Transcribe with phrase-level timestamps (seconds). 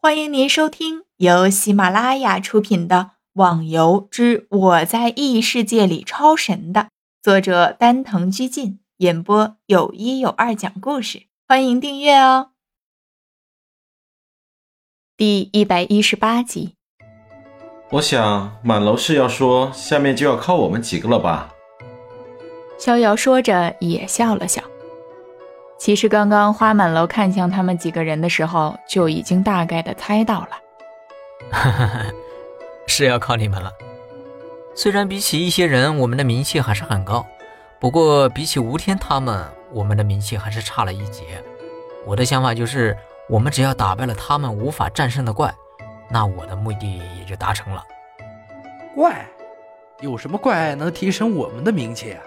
[0.00, 2.96] 欢迎您收听由喜马拉雅出品的
[3.32, 6.90] 《网游之我在异世界里超神》的
[7.20, 12.50] 作者丹藤居进演播，有一有二讲故事，欢迎订阅哦。
[15.16, 16.76] 第一百一十八集，
[17.90, 21.52] 我想满楼是要说下面就要靠我们几个了吧？
[22.78, 24.62] 逍遥说着也笑了笑。
[25.78, 30.48] 其实刚刚花满楼看向他们几个人的时候，就已经大概的猜到了。
[31.50, 32.02] 哈 哈
[32.86, 33.72] 是要靠你们了。
[34.74, 37.24] 虽然比起一些人，我们的名气还是很高，
[37.78, 41.42] 不过比起吴天他们，我们的名气还是差了一截。
[42.04, 42.96] 我的想法就是，
[43.28, 45.54] 我们只要打败了他们无法战胜的怪，
[46.10, 47.84] 那我的目的也就达成了。
[48.94, 49.26] 怪？
[50.00, 52.22] 有什么怪能提升我们的名气啊？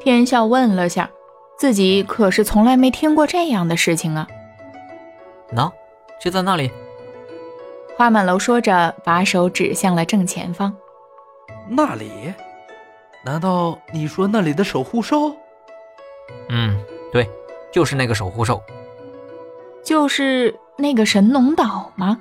[0.00, 1.10] 天笑问了下。
[1.58, 4.28] 自己可是从来没听过这样的事情啊！
[5.52, 5.72] 喏，
[6.20, 6.70] 就在那里。
[7.96, 10.72] 花满楼说着，把手指向了正前方。
[11.68, 12.32] 那里？
[13.24, 15.34] 难道你说那里的守护兽？
[16.48, 16.80] 嗯，
[17.12, 17.28] 对，
[17.72, 18.62] 就是那个守护兽。
[19.82, 22.18] 就是那个神农岛吗？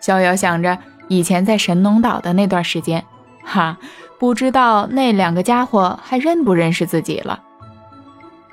[0.00, 0.76] 逍遥想着
[1.08, 3.04] 以前在神农岛的那段时间，
[3.44, 3.78] 哈，
[4.18, 7.44] 不知道那两个家伙还认不认识自己了。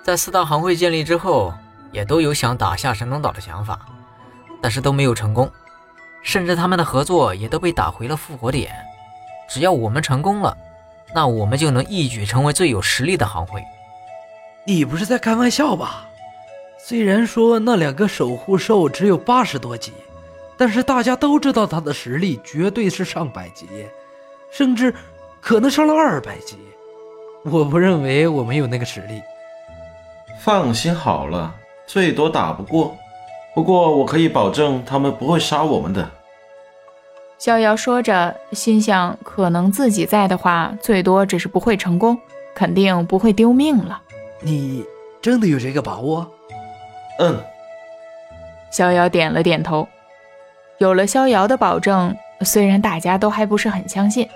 [0.08, 1.54] 在四大行会建立之后，
[1.92, 3.78] 也都有想打下神农岛的想法，
[4.62, 5.52] 但是都没有成功，
[6.24, 8.74] 甚至他们的合作也都被打回了复活点。
[9.50, 10.58] 只要我们成功了，
[11.14, 13.62] 那我们就能一举成为最有实力的行会。
[14.66, 16.08] 你不是在开玩笑吧？
[16.80, 19.92] 虽然说那两个守护兽只有八十多级，
[20.56, 23.68] 但是大家都知道他的实力绝对是上百级，
[24.50, 24.96] 甚至
[25.42, 26.58] 可能上了二百级。
[27.44, 29.22] 我不认为我们有那个实力。
[30.40, 31.54] 放心好了，
[31.86, 32.96] 最多打不过，
[33.54, 36.10] 不过我可以保证他们不会杀我们的。
[37.38, 42.18] 逍遥说着，心想：可能自己在的话，最多只是不会成功，
[42.56, 44.02] 肯定不会丢命了。
[44.42, 44.84] 你
[45.22, 46.28] 真的有这个把握？
[47.20, 47.40] 嗯。
[48.72, 49.88] 逍遥点了点头。
[50.78, 54.28] 有了逍遥的保证，虽然大家都还不是很相信，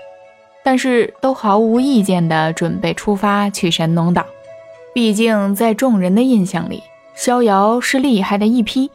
[0.62, 4.24] 但是都毫无意见的准备出发去神农岛。
[4.94, 6.82] 毕竟，在众人的印象里，
[7.14, 8.90] 逍遥是厉害的一批，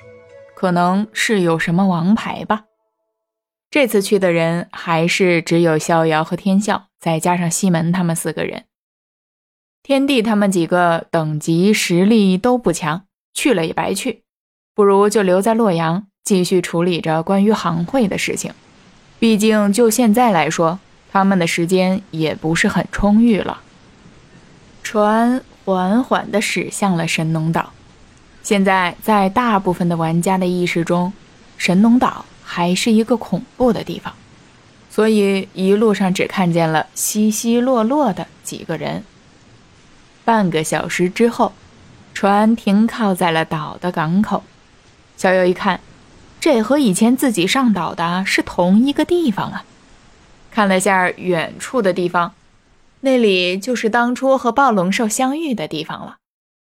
[0.55, 2.65] 可能是有什么王牌吧。
[3.71, 8.65] 这次去的人还是只有逍遥和天笑，再加上西门他们四个人。
[9.81, 14.23] 天帝他们几个等级实力都不强，去了也白去，
[14.75, 18.53] 不如就留在洛阳，继续处理着关于行会的事情。
[19.17, 20.79] 毕竟，就现在来说，
[21.11, 23.61] 他们的时间也不是很充裕了。
[24.83, 25.41] 船。
[25.67, 27.73] 缓缓地驶向了神农岛。
[28.41, 31.11] 现在，在大部分的玩家的意识中，
[31.57, 34.13] 神农岛还是一个恐怖的地方，
[34.89, 39.03] 所以一路上只看见了稀稀落落的几个人。
[40.23, 41.51] 半个小时之后，
[42.13, 44.43] 船停靠在了岛的港口。
[45.17, 45.81] 小友一看，
[46.39, 49.65] 这和以前自己上岛的是同一个地方啊！
[50.49, 52.31] 看了下远处的地方。
[53.01, 56.17] 那里就是当初和暴龙兽相遇的地方了。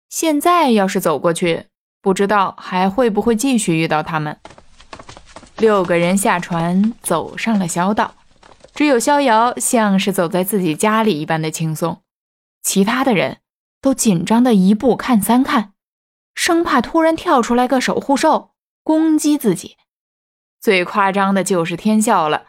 [0.10, 1.68] 现在要是走过去，
[2.02, 4.40] 不知道还会不会继续遇到他们。
[5.58, 8.16] 六个人下船，走上了小岛，
[8.74, 12.02] 只有逍遥像是走在自己家里一般的轻松，
[12.62, 13.38] 其他的人
[13.82, 15.74] 都紧张的一步看三看，
[16.34, 18.52] 生怕突然跳出来个守护兽
[18.84, 19.78] 攻击自己。
[20.60, 22.48] 最夸张的就是天笑了，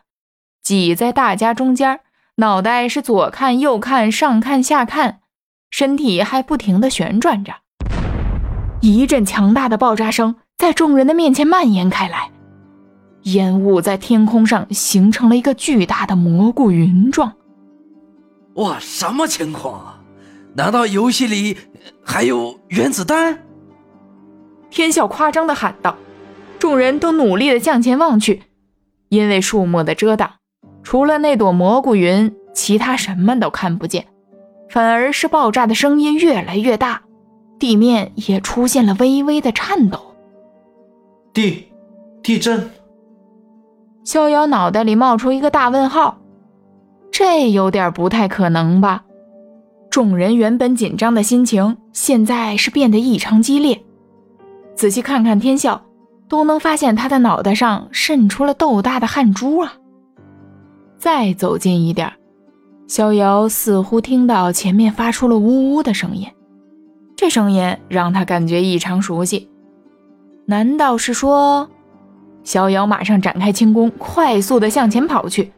[0.63, 2.01] 挤在大家中间。
[2.39, 5.21] 脑袋是左看右看上看下看，
[5.71, 7.55] 身体还不停地旋转着。
[8.83, 12.31] 一阵强大的爆炸声在众人的面前蔓延开来，
[13.23, 17.33] 烟雾在天空上形成了一个巨大的蘑菇云状。
[18.57, 20.03] 哇，什么情况啊？
[20.57, 21.57] 难道游戏里
[22.05, 23.39] 还有原子弹？
[24.69, 25.97] 天笑夸张地喊道。
[26.59, 28.43] 众人都努力地向前望去，
[29.09, 30.36] 因为树木的遮挡。
[30.87, 34.07] 除了那朵蘑菇云，其他什么都看不见，
[34.71, 37.03] 反而是爆炸的声音越来越大，
[37.59, 39.99] 地面也出现了微微的颤抖。
[41.35, 41.67] 地，
[42.23, 42.71] 地震！
[44.05, 46.19] 逍遥脑袋里冒出一个大问号，
[47.11, 49.03] 这有点不太可能吧？
[49.91, 53.83] 众人原本紧张的心情，现在是变得异常激烈。
[54.77, 55.83] 仔细看看天笑，
[56.29, 59.73] 都能发现他的脑袋上渗出了豆大的汗珠啊！
[61.07, 62.13] 再走近一点，
[62.89, 66.27] 逍遥似乎听到前面发出了呜呜的声音，
[67.15, 69.49] 这声音让他感觉异常熟悉。
[70.47, 71.71] 难道是说，
[72.43, 75.53] 逍遥马上展开轻功，快速的向前跑去。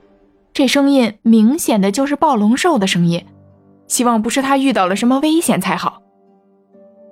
[0.53, 3.25] 这声音明显的就是暴龙兽的声音，
[3.87, 6.03] 希望不是他遇到了什么危险才好。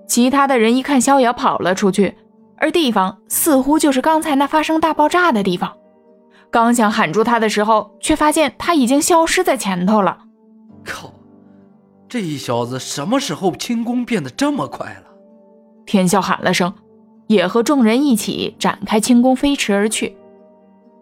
[0.07, 2.15] 其他的人一看逍遥跑了出去，
[2.59, 5.75] 而地方似乎就是刚才那发生大爆炸的地方，
[6.57, 10.21] 刚想喊住他的时候，却发现他已经消失在前头了。
[10.87, 11.13] 靠！
[12.09, 15.03] 这一小子什么时候轻功变得这么快了？
[15.85, 16.73] 天笑喊了声，
[17.27, 20.17] 也和众人一起展开轻功飞驰而去。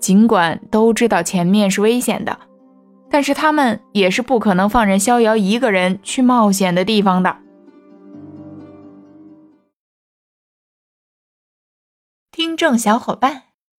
[0.01, 2.37] 尽管都知道前面是危险的，
[3.09, 7.37] 但是他们也是不可能放任逍遥一个人去冒险的地方的。
[12.33, 13.45] 听众小伙伴，